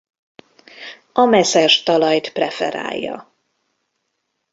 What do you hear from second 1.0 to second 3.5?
A meszes talajt preferálja.